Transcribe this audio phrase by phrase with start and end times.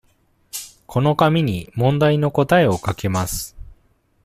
[0.87, 3.55] この紙に問題の答えを書きます。